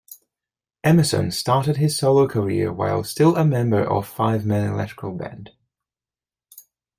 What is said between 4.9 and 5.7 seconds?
band.